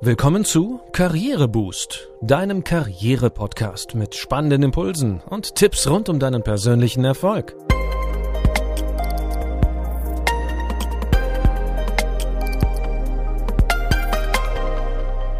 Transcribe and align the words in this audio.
Willkommen 0.00 0.44
zu 0.44 0.80
Karriereboost, 0.92 2.08
deinem 2.22 2.62
Karriere-Podcast 2.62 3.96
mit 3.96 4.14
spannenden 4.14 4.62
Impulsen 4.62 5.20
und 5.28 5.56
Tipps 5.56 5.88
rund 5.88 6.08
um 6.08 6.20
deinen 6.20 6.44
persönlichen 6.44 7.04
Erfolg. 7.04 7.56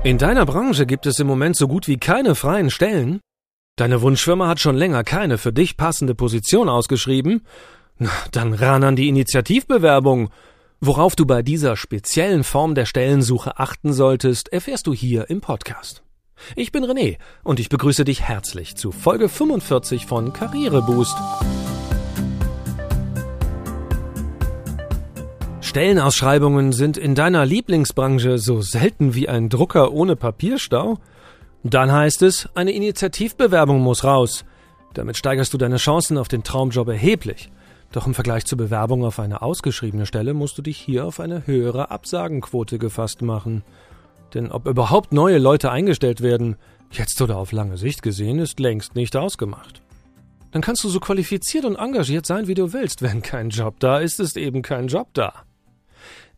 In 0.02 0.18
deiner 0.18 0.44
Branche 0.44 0.86
gibt 0.86 1.06
es 1.06 1.20
im 1.20 1.28
Moment 1.28 1.54
so 1.54 1.68
gut 1.68 1.86
wie 1.86 1.98
keine 1.98 2.34
freien 2.34 2.70
Stellen. 2.70 3.20
Deine 3.76 4.02
Wunschfirma 4.02 4.48
hat 4.48 4.58
schon 4.58 4.74
länger 4.74 5.04
keine 5.04 5.38
für 5.38 5.52
dich 5.52 5.76
passende 5.76 6.16
Position 6.16 6.68
ausgeschrieben. 6.68 7.46
Na, 7.98 8.10
dann 8.32 8.54
ran 8.54 8.82
an 8.82 8.96
die 8.96 9.08
Initiativbewerbung 9.08 10.30
Worauf 10.80 11.16
du 11.16 11.26
bei 11.26 11.42
dieser 11.42 11.76
speziellen 11.76 12.44
Form 12.44 12.76
der 12.76 12.86
Stellensuche 12.86 13.58
achten 13.58 13.92
solltest, 13.92 14.52
erfährst 14.52 14.86
du 14.86 14.94
hier 14.94 15.28
im 15.28 15.40
Podcast. 15.40 16.04
Ich 16.54 16.70
bin 16.70 16.84
René 16.84 17.16
und 17.42 17.58
ich 17.58 17.68
begrüße 17.68 18.04
dich 18.04 18.22
herzlich 18.22 18.76
zu 18.76 18.92
Folge 18.92 19.28
45 19.28 20.06
von 20.06 20.32
Karriereboost. 20.32 21.16
Stellenausschreibungen 25.62 26.70
sind 26.70 26.96
in 26.96 27.16
deiner 27.16 27.44
Lieblingsbranche 27.44 28.38
so 28.38 28.60
selten 28.60 29.16
wie 29.16 29.28
ein 29.28 29.48
Drucker 29.48 29.90
ohne 29.90 30.14
Papierstau? 30.14 30.98
Dann 31.64 31.90
heißt 31.90 32.22
es, 32.22 32.48
eine 32.54 32.70
Initiativbewerbung 32.70 33.80
muss 33.80 34.04
raus. 34.04 34.44
Damit 34.94 35.16
steigerst 35.16 35.52
du 35.52 35.58
deine 35.58 35.78
Chancen 35.78 36.18
auf 36.18 36.28
den 36.28 36.44
Traumjob 36.44 36.86
erheblich. 36.86 37.50
Doch 37.92 38.06
im 38.06 38.14
Vergleich 38.14 38.44
zur 38.44 38.58
Bewerbung 38.58 39.04
auf 39.04 39.18
eine 39.18 39.40
ausgeschriebene 39.40 40.04
Stelle 40.04 40.34
musst 40.34 40.58
du 40.58 40.62
dich 40.62 40.78
hier 40.78 41.06
auf 41.06 41.20
eine 41.20 41.46
höhere 41.46 41.90
Absagenquote 41.90 42.78
gefasst 42.78 43.22
machen. 43.22 43.62
Denn 44.34 44.52
ob 44.52 44.66
überhaupt 44.66 45.12
neue 45.12 45.38
Leute 45.38 45.70
eingestellt 45.70 46.20
werden, 46.20 46.56
jetzt 46.90 47.20
oder 47.22 47.38
auf 47.38 47.52
lange 47.52 47.78
Sicht 47.78 48.02
gesehen, 48.02 48.38
ist 48.38 48.60
längst 48.60 48.94
nicht 48.94 49.16
ausgemacht. 49.16 49.82
Dann 50.50 50.62
kannst 50.62 50.84
du 50.84 50.88
so 50.88 51.00
qualifiziert 51.00 51.64
und 51.64 51.76
engagiert 51.76 52.26
sein, 52.26 52.46
wie 52.46 52.54
du 52.54 52.72
willst. 52.72 53.02
Wenn 53.02 53.22
kein 53.22 53.50
Job 53.50 53.80
da 53.80 53.98
ist, 53.98 54.20
ist 54.20 54.36
eben 54.36 54.62
kein 54.62 54.88
Job 54.88 55.08
da. 55.14 55.32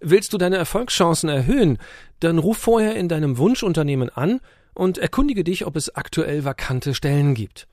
Willst 0.00 0.32
du 0.32 0.38
deine 0.38 0.56
Erfolgschancen 0.56 1.28
erhöhen, 1.28 1.78
dann 2.20 2.38
ruf 2.38 2.58
vorher 2.58 2.96
in 2.96 3.08
deinem 3.08 3.38
Wunschunternehmen 3.38 4.08
an 4.08 4.40
und 4.74 4.98
erkundige 4.98 5.44
dich, 5.44 5.66
ob 5.66 5.76
es 5.76 5.94
aktuell 5.94 6.44
vakante 6.44 6.94
Stellen 6.94 7.34
gibt. 7.34 7.66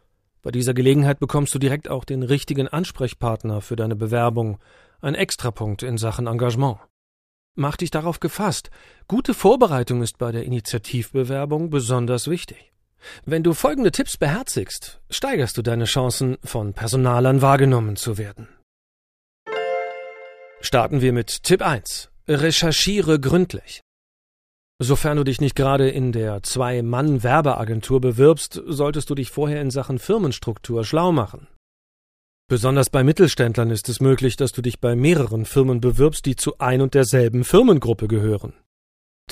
Bei 0.48 0.52
dieser 0.52 0.73
Gelegenheit 0.73 1.20
bekommst 1.20 1.53
du 1.53 1.59
direkt 1.59 1.90
auch 1.90 2.06
den 2.06 2.23
richtigen 2.23 2.70
Ansprechpartner 2.70 3.59
für 3.59 3.76
deine 3.76 3.98
Bewerbung, 3.98 4.59
ein 5.02 5.14
Extrapunkt 5.14 5.84
in 5.84 5.98
Sachen 5.98 6.26
Engagement. 6.26 6.78
Mach 7.56 7.76
dich 7.76 7.92
darauf 7.92 8.22
gefasst. 8.22 8.70
Gute 9.09 9.34
Vorbereitung 9.34 10.02
ist 10.02 10.18
bei 10.18 10.31
der 10.31 10.45
Initiativbewerbung 10.45 11.70
besonders 11.70 12.30
wichtig. 12.30 12.72
Wenn 13.25 13.44
du 13.44 13.53
folgende 13.53 13.92
Tipps 13.92 14.16
beherzigst, 14.16 15.02
steigerst 15.09 15.58
du 15.58 15.64
deine 15.64 15.84
Chancen, 15.84 16.38
von 16.45 16.73
Personalern 16.73 17.42
wahrgenommen 17.42 17.98
zu 17.98 18.18
werden. 18.18 18.48
Starten 20.62 21.02
wir 21.02 21.12
mit 21.12 21.44
Tipp 21.44 21.62
1. 21.62 22.09
Recherchiere 22.30 23.20
gründlich. 23.20 23.81
Sofern 24.80 25.17
du 25.17 25.23
dich 25.23 25.42
nicht 25.42 25.56
gerade 25.56 25.89
in 25.89 26.11
der 26.11 26.44
Zwei-Mann-Werbeagentur 26.44 28.00
bewirbst, 28.00 28.61
solltest 28.67 29.09
du 29.09 29.16
dich 29.16 29.31
vorher 29.31 29.59
in 29.59 29.72
Sachen 29.72 29.97
Firmenstruktur 29.97 30.86
schlau 30.86 31.11
machen. 31.11 31.47
Besonders 32.47 32.89
bei 32.92 33.03
Mittelständlern 33.03 33.72
ist 33.72 33.89
es 33.89 34.00
möglich, 34.00 34.38
dass 34.38 34.52
du 34.52 34.61
dich 34.61 34.80
bei 34.80 34.95
mehreren 34.95 35.45
Firmen 35.45 35.81
bewirbst, 35.81 36.25
die 36.25 36.36
zu 36.36 36.59
ein 36.59 36.81
und 36.81 36.94
derselben 36.94 37.44
Firmengruppe 37.44 38.08
gehören. 38.08 38.53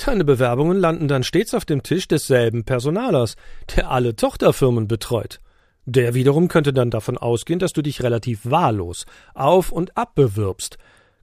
Deine 0.04 0.24
Bewerbungen 0.24 0.78
landen 0.78 1.08
dann 1.08 1.22
stets 1.22 1.54
auf 1.54 1.64
dem 1.64 1.82
Tisch 1.82 2.08
desselben 2.08 2.64
Personalers, 2.64 3.36
der 3.74 3.90
alle 3.90 4.16
Tochterfirmen 4.16 4.88
betreut. 4.88 5.40
Der 5.86 6.14
wiederum 6.14 6.48
könnte 6.48 6.72
dann 6.72 6.90
davon 6.90 7.16
ausgehen, 7.16 7.60
dass 7.60 7.72
du 7.72 7.80
dich 7.80 8.02
relativ 8.02 8.40
wahllos 8.44 9.06
auf 9.32 9.70
und 9.70 9.96
ab 9.96 10.16
bewirbst. 10.16 10.76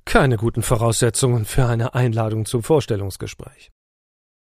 Keine 0.05 0.37
guten 0.37 0.63
Voraussetzungen 0.63 1.45
für 1.45 1.65
eine 1.65 1.93
Einladung 1.93 2.45
zum 2.45 2.63
Vorstellungsgespräch. 2.63 3.69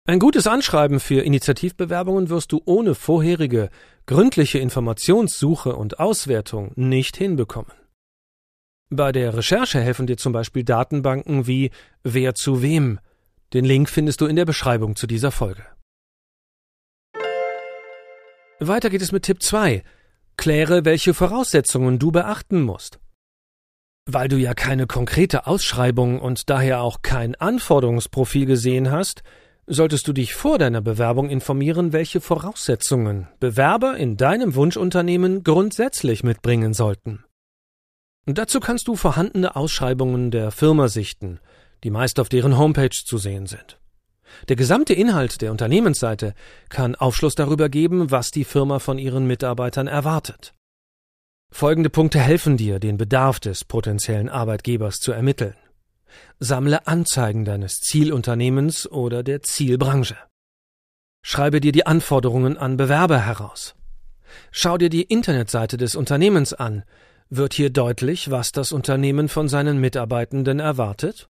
Ein 0.08 0.20
gutes 0.20 0.46
Anschreiben 0.46 1.00
für 1.00 1.22
Initiativbewerbungen 1.22 2.30
wirst 2.30 2.52
du 2.52 2.62
ohne 2.66 2.94
vorherige, 2.94 3.72
gründliche 4.06 4.60
Informationssuche 4.60 5.76
und 5.76 6.00
Auswertung 6.00 6.72
nicht 6.76 7.18
hinbekommen. 7.18 7.72
Bei 8.92 9.12
der 9.12 9.36
Recherche 9.36 9.82
helfen 9.82 10.06
dir 10.06 10.18
zum 10.18 10.32
Beispiel 10.32 10.64
Datenbanken 10.64 11.48
wie 11.48 11.72
Wer 12.04 12.36
zu 12.36 12.62
wem. 12.62 13.00
Den 13.54 13.66
Link 13.66 13.90
findest 13.90 14.22
du 14.22 14.28
in 14.28 14.36
der 14.36 14.46
Beschreibung 14.46 14.96
zu 14.96 15.08
dieser 15.08 15.32
Folge. 15.32 15.66
Weiter 18.60 18.92
geht 18.92 19.02
es 19.02 19.12
mit 19.12 19.24
Tipp 19.24 19.42
2. 19.42 19.84
Kläre, 20.38 20.86
welche 20.86 21.16
Voraussetzungen 21.16 21.98
du 21.98 22.12
beachten 22.12 22.62
musst. 22.62 23.00
Weil 24.06 24.28
du 24.28 24.38
ja 24.38 24.54
keine 24.54 24.86
konkrete 24.86 25.48
Ausschreibung 25.48 26.20
und 26.22 26.52
daher 26.52 26.82
auch 26.82 27.02
kein 27.02 27.34
Anforderungsprofil 27.34 28.46
gesehen 28.46 28.92
hast, 28.92 29.24
solltest 29.68 30.08
du 30.08 30.14
dich 30.14 30.34
vor 30.34 30.58
deiner 30.58 30.82
Bewerbung 30.82 31.30
informieren, 31.30 31.94
welche 31.94 32.22
Voraussetzungen 32.22 33.28
Bewerber 33.40 33.98
in 33.98 34.18
deinem 34.18 34.56
Wunschunternehmen 34.56 35.44
grundsätzlich 35.44 36.24
mitbringen 36.24 36.74
sollten. 36.74 37.24
dazu 38.26 38.60
kannst 38.60 38.88
du 38.88 38.96
vorhandene 38.96 39.56
Ausschreibungen 39.56 40.32
der 40.32 40.52
Firma 40.52 40.88
sichten, 40.88 41.40
die 41.84 41.90
meist 41.90 42.20
auf 42.20 42.30
deren 42.30 42.58
Homepage 42.58 42.90
zu 42.90 43.18
sehen 43.18 43.46
sind. 43.46 43.80
Der 44.50 44.56
gesamte 44.56 44.94
Inhalt 44.94 45.42
der 45.42 45.52
Unternehmensseite 45.52 46.34
kann 46.70 46.96
Aufschluss 46.96 47.36
darüber 47.36 47.70
geben, 47.70 48.12
was 48.12 48.32
die 48.32 48.44
Firma 48.44 48.80
von 48.80 48.98
ihren 48.98 49.28
Mitarbeitern 49.28 49.88
erwartet. 49.88 50.54
Folgende 51.52 51.90
Punkte 51.90 52.20
helfen 52.20 52.58
dir, 52.58 52.80
den 52.80 52.98
Bedarf 52.98 53.40
des 53.40 53.64
potenziellen 53.64 54.30
Arbeitgebers 54.30 55.00
zu 55.00 55.12
ermitteln. 55.12 55.56
Sammle 56.40 56.88
Anzeigen 56.88 57.46
deines 57.46 57.80
Zielunternehmens 57.82 58.90
oder 58.90 59.24
der 59.24 59.42
Zielbranche. 59.42 60.18
Schreibe 61.24 61.60
dir 61.62 61.72
die 61.72 61.86
Anforderungen 61.86 62.58
an 62.58 62.78
Bewerber 62.78 63.20
heraus. 63.20 63.76
Schau 64.52 64.78
dir 64.78 64.90
die 64.90 65.04
Internetseite 65.04 65.78
des 65.78 65.96
Unternehmens 65.96 66.54
an. 66.54 66.84
Wird 67.30 67.54
hier 67.54 67.72
deutlich, 67.72 68.30
was 68.30 68.52
das 68.52 68.72
Unternehmen 68.72 69.30
von 69.30 69.48
seinen 69.48 69.80
Mitarbeitenden 69.80 70.60
erwartet? 70.60 71.28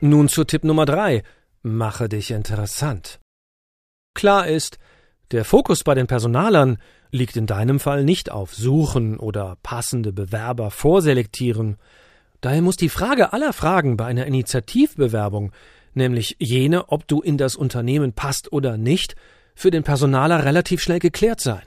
Nun 0.00 0.28
zu 0.28 0.44
Tipp 0.44 0.64
Nummer 0.64 0.86
drei. 0.86 1.22
Mache 1.62 2.08
dich 2.08 2.30
interessant. 2.30 3.20
Klar 4.14 4.46
ist, 4.46 4.78
der 5.30 5.44
Fokus 5.44 5.84
bei 5.84 5.94
den 5.94 6.06
Personalern 6.06 6.78
liegt 7.10 7.36
in 7.36 7.46
deinem 7.46 7.80
Fall 7.80 8.04
nicht 8.04 8.30
auf 8.30 8.54
Suchen 8.54 9.18
oder 9.18 9.56
passende 9.62 10.12
Bewerber 10.12 10.70
vorselektieren, 10.70 11.76
Daher 12.40 12.62
muss 12.62 12.76
die 12.76 12.88
Frage 12.88 13.32
aller 13.32 13.52
Fragen 13.52 13.96
bei 13.96 14.06
einer 14.06 14.26
Initiativbewerbung, 14.26 15.52
nämlich 15.92 16.36
jene, 16.38 16.88
ob 16.88 17.06
du 17.06 17.20
in 17.20 17.36
das 17.36 17.54
Unternehmen 17.54 18.12
passt 18.14 18.52
oder 18.52 18.78
nicht, 18.78 19.14
für 19.54 19.70
den 19.70 19.82
Personaler 19.82 20.44
relativ 20.44 20.80
schnell 20.80 21.00
geklärt 21.00 21.40
sein. 21.40 21.62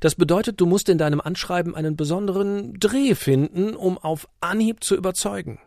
Das 0.00 0.14
bedeutet, 0.14 0.60
du 0.60 0.66
musst 0.66 0.88
in 0.88 0.98
deinem 0.98 1.20
Anschreiben 1.20 1.74
einen 1.74 1.96
besonderen 1.96 2.74
Dreh 2.74 3.14
finden, 3.14 3.74
um 3.74 3.98
auf 3.98 4.28
Anhieb 4.40 4.84
zu 4.84 4.96
überzeugen. 4.96 5.58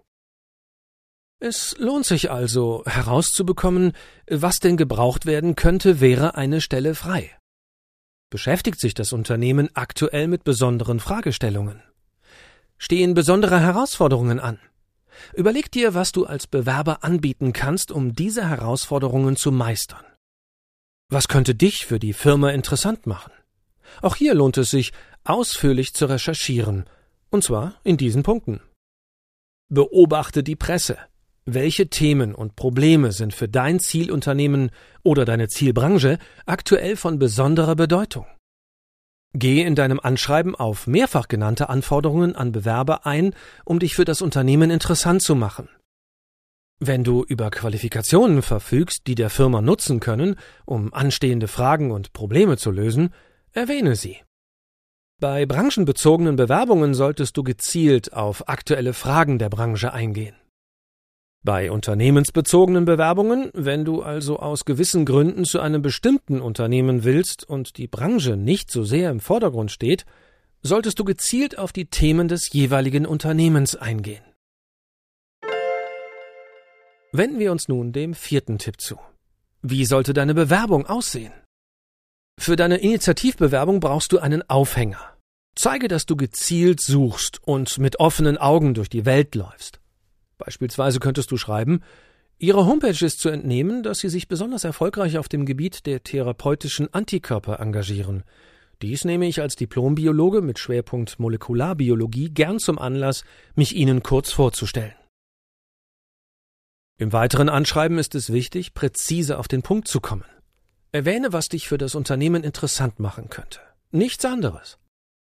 Es 1.39 1.75
lohnt 1.77 2.05
sich 2.05 2.31
also 2.31 2.83
herauszubekommen, 2.85 3.93
was 4.29 4.57
denn 4.57 4.77
gebraucht 4.77 5.25
werden 5.25 5.55
könnte, 5.55 6.01
wäre 6.01 6.35
eine 6.35 6.59
Stelle 6.59 6.95
frei. 6.95 7.31
Beschäftigt 8.29 8.79
sich 8.79 8.93
das 8.93 9.13
Unternehmen 9.13 9.69
aktuell 9.73 10.27
mit 10.27 10.43
besonderen 10.43 10.99
Fragestellungen? 10.99 11.81
stehen 12.79 13.13
besondere 13.13 13.59
Herausforderungen 13.59 14.39
an. 14.39 14.59
Überleg 15.33 15.69
dir, 15.71 15.93
was 15.93 16.11
du 16.11 16.25
als 16.25 16.47
Bewerber 16.47 17.03
anbieten 17.03 17.53
kannst, 17.53 17.91
um 17.91 18.13
diese 18.13 18.47
Herausforderungen 18.47 19.35
zu 19.35 19.51
meistern. 19.51 20.05
Was 21.09 21.27
könnte 21.27 21.55
dich 21.55 21.85
für 21.85 21.99
die 21.99 22.13
Firma 22.13 22.51
interessant 22.51 23.05
machen? 23.05 23.33
Auch 24.01 24.15
hier 24.15 24.33
lohnt 24.33 24.57
es 24.57 24.71
sich, 24.71 24.93
ausführlich 25.23 25.93
zu 25.93 26.05
recherchieren, 26.05 26.85
und 27.29 27.43
zwar 27.43 27.75
in 27.83 27.97
diesen 27.97 28.23
Punkten. 28.23 28.61
Beobachte 29.67 30.41
die 30.41 30.55
Presse. 30.55 30.97
Welche 31.53 31.89
Themen 31.89 32.35
und 32.35 32.55
Probleme 32.55 33.11
sind 33.11 33.33
für 33.33 33.47
dein 33.47 33.79
Zielunternehmen 33.79 34.69
oder 35.01 35.25
deine 35.25 35.47
Zielbranche 35.47 36.19
aktuell 36.45 36.95
von 36.95 37.17
besonderer 37.17 37.75
Bedeutung? 37.75 38.27
Gehe 39.33 39.65
in 39.65 39.73
deinem 39.73 39.99
Anschreiben 39.99 40.53
auf 40.53 40.85
mehrfach 40.85 41.27
genannte 41.27 41.67
Anforderungen 41.69 42.35
an 42.35 42.51
Bewerber 42.51 43.07
ein, 43.07 43.33
um 43.65 43.79
dich 43.79 43.95
für 43.95 44.05
das 44.05 44.21
Unternehmen 44.21 44.69
interessant 44.69 45.23
zu 45.23 45.33
machen. 45.33 45.69
Wenn 46.79 47.03
du 47.03 47.23
über 47.23 47.49
Qualifikationen 47.49 48.43
verfügst, 48.43 49.07
die 49.07 49.15
der 49.15 49.31
Firma 49.31 49.63
nutzen 49.63 49.99
können, 49.99 50.35
um 50.65 50.93
anstehende 50.93 51.47
Fragen 51.47 51.89
und 51.89 52.13
Probleme 52.13 52.57
zu 52.57 52.69
lösen, 52.69 53.09
erwähne 53.53 53.95
sie. 53.95 54.17
Bei 55.19 55.47
branchenbezogenen 55.47 56.35
Bewerbungen 56.35 56.93
solltest 56.93 57.35
du 57.37 57.43
gezielt 57.43 58.13
auf 58.13 58.47
aktuelle 58.47 58.93
Fragen 58.93 59.39
der 59.39 59.49
Branche 59.49 59.91
eingehen. 59.93 60.38
Bei 61.45 61.71
unternehmensbezogenen 61.71 62.83
Bewerbungen, 62.83 63.49
wenn 63.53 63.85
du 63.85 64.01
also 64.01 64.39
aus 64.39 64.65
gewissen 64.65 65.05
Gründen 65.05 65.45
zu 65.45 65.61
einem 65.61 65.81
bestimmten 65.81 66.41
Unternehmen 66.41 67.05
willst 67.05 67.47
und 67.47 67.77
die 67.77 67.87
Branche 67.87 68.35
nicht 68.35 68.69
so 68.69 68.83
sehr 68.83 69.09
im 69.09 69.21
Vordergrund 69.21 69.71
steht, 69.71 70.05
solltest 70.61 70.99
du 70.99 71.05
gezielt 71.05 71.57
auf 71.57 71.71
die 71.71 71.85
Themen 71.85 72.27
des 72.27 72.51
jeweiligen 72.51 73.05
Unternehmens 73.05 73.77
eingehen. 73.77 74.23
Wenden 77.13 77.39
wir 77.39 77.53
uns 77.53 77.69
nun 77.69 77.93
dem 77.93 78.13
vierten 78.13 78.57
Tipp 78.57 78.81
zu. 78.81 78.99
Wie 79.61 79.85
sollte 79.85 80.13
deine 80.13 80.33
Bewerbung 80.33 80.85
aussehen? 80.85 81.33
Für 82.37 82.57
deine 82.57 82.77
Initiativbewerbung 82.77 83.79
brauchst 83.79 84.11
du 84.11 84.19
einen 84.19 84.47
Aufhänger. 84.49 85.17
Zeige, 85.55 85.87
dass 85.87 86.05
du 86.05 86.15
gezielt 86.15 86.81
suchst 86.81 87.41
und 87.43 87.77
mit 87.79 87.99
offenen 87.99 88.37
Augen 88.37 88.73
durch 88.73 88.89
die 88.89 89.05
Welt 89.05 89.35
läufst. 89.35 89.79
Beispielsweise 90.39 90.99
könntest 90.99 91.29
du 91.29 91.37
schreiben, 91.37 91.81
Ihre 92.41 92.65
Homepage 92.65 93.05
ist 93.05 93.19
zu 93.19 93.27
entnehmen, 93.27 93.83
dass 93.83 93.99
Sie 93.99 94.07
sich 94.07 94.29
besonders 94.29 94.63
erfolgreich 94.63 95.17
auf 95.17 95.27
dem 95.27 95.45
Gebiet 95.45 95.85
der 95.85 96.03
therapeutischen 96.03 96.91
Antikörper 96.93 97.59
engagieren. 97.59 98.23
Dies 98.81 99.03
nehme 99.03 99.27
ich 99.27 99.41
als 99.41 99.57
Diplombiologe 99.57 100.41
mit 100.41 100.57
Schwerpunkt 100.57 101.19
Molekularbiologie 101.19 102.29
gern 102.29 102.59
zum 102.59 102.79
Anlass, 102.79 103.25
mich 103.55 103.75
Ihnen 103.75 104.03
kurz 104.03 104.31
vorzustellen. 104.31 104.93
Im 106.97 107.11
weiteren 107.11 107.49
Anschreiben 107.49 107.97
ist 107.97 108.15
es 108.15 108.31
wichtig, 108.31 108.73
präzise 108.73 109.37
auf 109.37 109.49
den 109.49 109.61
Punkt 109.61 109.89
zu 109.89 109.99
kommen. 109.99 110.25
Erwähne, 110.93 111.33
was 111.33 111.49
dich 111.49 111.67
für 111.67 111.77
das 111.77 111.93
Unternehmen 111.93 112.45
interessant 112.45 112.99
machen 112.99 113.29
könnte. 113.29 113.59
Nichts 113.91 114.23
anderes. 114.23 114.77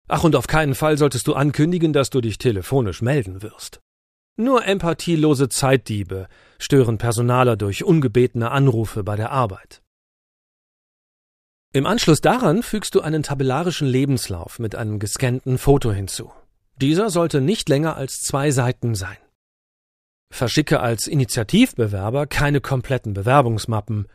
Ach, 0.09 0.25
und 0.25 0.35
auf 0.35 0.47
keinen 0.47 0.75
Fall 0.75 0.97
solltest 0.97 1.27
du 1.27 1.35
ankündigen, 1.35 1.93
dass 1.93 2.09
du 2.09 2.23
dich 2.23 2.39
telefonisch 2.39 3.03
melden 3.03 3.43
wirst. 3.43 3.82
Nur 4.37 4.65
empathielose 4.65 5.51
Zeitdiebe 5.51 6.27
stören 6.59 6.97
Personaler 6.97 7.57
durch 7.57 7.85
ungebetene 7.85 8.51
Anrufe 8.51 9.05
bei 9.05 9.15
der 9.15 9.31
Arbeit. 9.31 9.83
Im 11.75 11.85
Anschluss 11.85 12.23
daran 12.23 12.63
fügst 12.63 12.95
du 12.95 13.03
einen 13.03 13.23
tabellarischen 13.23 13.87
Lebenslauf 13.87 14.59
mit 14.59 14.75
einem 14.75 14.99
gescannten 14.99 15.59
Foto 15.59 15.93
hinzu. 15.93 16.33
Dieser 16.77 17.11
sollte 17.11 17.43
nicht 17.43 17.69
länger 17.69 17.97
als 17.97 18.23
zwei 18.23 18.51
Seiten 18.51 18.95
sein. 18.95 19.19
Verschicke 20.31 20.81
als 20.81 21.09
Initiativbewerber 21.09 22.27
keine 22.27 22.63
kompletten 22.63 23.13
Bewerbungsmappen. 23.13 24.07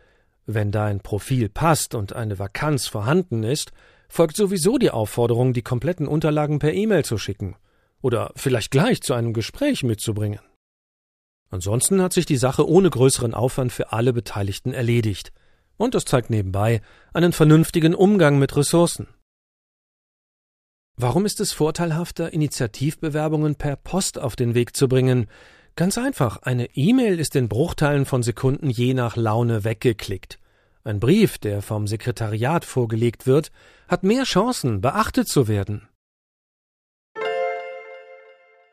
Wenn 0.47 0.71
dein 0.71 0.99
Profil 0.99 1.47
passt 1.47 1.93
und 1.93 2.13
eine 2.13 2.39
Vakanz 2.39 2.87
vorhanden 2.87 3.43
ist, 3.43 3.71
folgt 4.09 4.35
sowieso 4.35 4.79
die 4.79 4.89
Aufforderung, 4.89 5.53
die 5.53 5.61
kompletten 5.61 6.07
Unterlagen 6.07 6.57
per 6.57 6.73
E-Mail 6.73 7.05
zu 7.05 7.19
schicken 7.19 7.55
oder 8.07 8.31
vielleicht 8.37 8.71
gleich 8.71 9.01
zu 9.01 9.13
einem 9.13 9.33
Gespräch 9.33 9.83
mitzubringen. 9.83 10.39
Ansonsten 11.49 12.01
hat 12.01 12.13
sich 12.13 12.25
die 12.25 12.37
Sache 12.37 12.65
ohne 12.65 12.89
größeren 12.89 13.33
Aufwand 13.33 13.73
für 13.73 13.91
alle 13.91 14.13
Beteiligten 14.13 14.73
erledigt, 14.73 15.33
und 15.75 15.93
das 15.93 16.05
zeigt 16.05 16.29
nebenbei 16.29 16.81
einen 17.13 17.33
vernünftigen 17.33 17.93
Umgang 17.93 18.39
mit 18.39 18.55
Ressourcen. 18.55 19.07
Warum 20.95 21.25
ist 21.25 21.41
es 21.41 21.51
vorteilhafter, 21.51 22.31
Initiativbewerbungen 22.31 23.55
per 23.55 23.75
Post 23.75 24.17
auf 24.19 24.37
den 24.37 24.55
Weg 24.55 24.77
zu 24.77 24.87
bringen? 24.87 25.27
Ganz 25.75 25.97
einfach, 25.97 26.37
eine 26.43 26.75
E-Mail 26.75 27.19
ist 27.19 27.35
in 27.35 27.49
Bruchteilen 27.49 28.05
von 28.05 28.23
Sekunden 28.23 28.69
je 28.69 28.93
nach 28.93 29.17
Laune 29.17 29.65
weggeklickt. 29.65 30.39
Ein 30.85 31.01
Brief, 31.01 31.37
der 31.39 31.61
vom 31.61 31.87
Sekretariat 31.87 32.63
vorgelegt 32.63 33.27
wird, 33.27 33.51
hat 33.89 34.03
mehr 34.03 34.23
Chancen, 34.23 34.79
beachtet 34.79 35.27
zu 35.27 35.49
werden. 35.49 35.89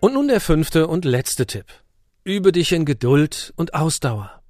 Und 0.05 0.13
nun 0.13 0.29
der 0.29 0.43
fünfte 0.43 0.87
und 0.87 1.07
letzte 1.07 1.47
Tipp. 1.47 1.65
Übe 2.25 2.53
dich 2.53 2.73
in 2.73 2.85
Geduld 2.85 3.55
und 3.57 3.73
Ausdauer. 3.73 4.43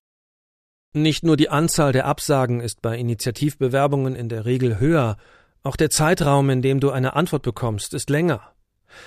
Nicht 0.93 1.23
nur 1.23 1.37
die 1.37 1.49
Anzahl 1.49 1.93
der 1.93 2.07
Absagen 2.07 2.59
ist 2.59 2.83
bei 2.83 2.99
Initiativbewerbungen 2.99 4.17
in 4.17 4.29
der 4.29 4.47
Regel 4.47 4.81
höher, 4.81 5.17
auch 5.63 5.77
der 5.77 5.91
Zeitraum, 5.91 6.51
in 6.51 6.61
dem 6.61 6.81
du 6.81 6.91
eine 6.91 7.15
Antwort 7.15 7.45
bekommst, 7.45 7.95
ist 7.95 8.11
länger. 8.11 8.41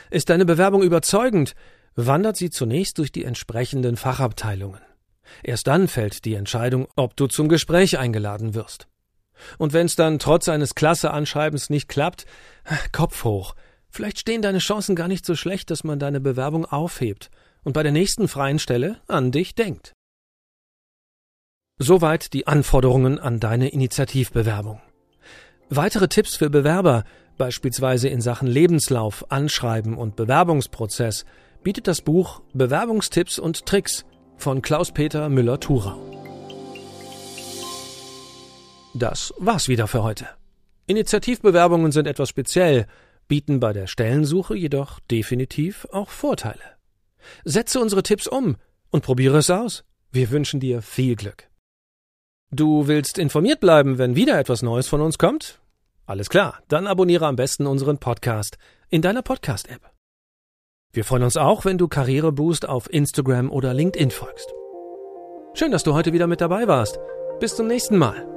Ist 0.09 0.29
deine 0.29 0.45
Bewerbung 0.45 0.83
überzeugend, 0.83 1.53
wandert 1.95 2.38
sie 2.38 2.49
zunächst 2.49 2.97
durch 2.97 3.11
die 3.11 3.25
entsprechenden 3.25 3.97
Fachabteilungen. 3.97 4.79
Erst 5.44 5.67
dann 5.67 5.89
fällt 5.89 6.23
die 6.23 6.35
Entscheidung, 6.35 6.88
ob 6.95 7.17
du 7.17 7.27
zum 7.27 7.49
Gespräch 7.49 7.99
eingeladen 7.99 8.53
wirst. 8.53 8.88
Und 9.57 9.73
wenn's 9.73 9.97
dann 9.97 10.17
trotz 10.17 10.47
eines 10.47 10.75
Klasseanschreibens 10.75 11.69
nicht 11.69 11.89
klappt, 11.89 12.25
Kopf 12.94 13.25
hoch. 13.25 13.53
Vielleicht 13.97 14.19
stehen 14.19 14.44
deine 14.44 14.59
Chancen 14.59 14.95
gar 14.95 15.07
nicht 15.07 15.25
so 15.25 15.33
schlecht, 15.33 15.71
dass 15.71 15.83
man 15.83 15.97
deine 15.97 16.19
Bewerbung 16.19 16.65
aufhebt 16.65 17.31
und 17.63 17.73
bei 17.73 17.81
der 17.81 17.91
nächsten 17.91 18.27
freien 18.27 18.59
Stelle 18.59 19.01
an 19.07 19.31
dich 19.31 19.55
denkt. 19.55 19.94
Soweit 21.79 22.33
die 22.33 22.45
Anforderungen 22.45 23.17
an 23.17 23.39
deine 23.39 23.69
Initiativbewerbung. 23.69 24.79
Weitere 25.71 26.07
Tipps 26.09 26.35
für 26.35 26.51
Bewerber, 26.51 27.05
beispielsweise 27.39 28.07
in 28.07 28.21
Sachen 28.21 28.47
Lebenslauf, 28.47 29.31
Anschreiben 29.31 29.97
und 29.97 30.15
Bewerbungsprozess, 30.15 31.25
bietet 31.63 31.88
das 31.88 32.01
Buch 32.01 32.44
Bewerbungstipps 32.53 33.39
und 33.39 33.65
Tricks 33.65 34.05
von 34.35 34.61
Klaus-Peter 34.61 35.27
Müller-Thurau. 35.27 35.97
Das 38.94 39.33
war's 39.39 39.67
wieder 39.67 39.88
für 39.88 40.03
heute. 40.03 40.27
Initiativbewerbungen 40.85 41.91
sind 41.91 42.05
etwas 42.05 42.29
speziell, 42.29 42.85
bieten 43.27 43.59
bei 43.59 43.74
der 43.74 43.88
Stellensuche 43.88 44.56
jedoch 44.56 45.00
definitiv 45.12 45.88
auch 45.91 46.09
Vorteile. 46.09 46.77
Setze 47.44 47.79
unsere 47.79 48.03
Tipps 48.03 48.27
um 48.27 48.56
und 48.89 49.03
probiere 49.03 49.38
es 49.38 49.50
aus. 49.50 49.83
Wir 50.12 50.31
wünschen 50.31 50.59
dir 50.59 50.81
viel 50.81 51.15
Glück. 51.15 51.50
Du 52.51 52.88
willst 52.88 53.18
informiert 53.18 53.59
bleiben, 53.59 53.97
wenn 53.97 54.15
wieder 54.15 54.39
etwas 54.39 54.62
Neues 54.62 54.88
von 54.88 55.01
uns 55.01 55.18
kommt? 55.18 55.59
Alles 56.06 56.29
klar, 56.29 56.62
dann 56.69 56.88
abonniere 56.88 57.27
am 57.27 57.35
besten 57.35 57.68
unseren 57.68 57.97
Podcast 57.97 58.57
in 58.89 59.01
deiner 59.01 59.21
Podcast-App. 59.21 59.81
Wir 60.94 61.03
freuen 61.03 61.23
uns 61.23 61.35
auch, 61.35 61.65
wenn 61.65 61.77
du 61.77 61.89
Karriereboost 61.89 62.68
auf 62.68 62.91
Instagram 62.91 63.51
oder 63.51 63.73
LinkedIn 63.73 64.12
folgst. 64.12 64.53
Schön, 65.53 65.71
dass 65.71 65.83
du 65.83 65.94
heute 65.94 66.13
wieder 66.13 66.27
mit 66.27 66.39
dabei 66.39 66.68
warst. 66.68 67.00
Bis 67.39 67.56
zum 67.56 67.68
nächsten 67.68 67.97
Mal. 67.97 68.37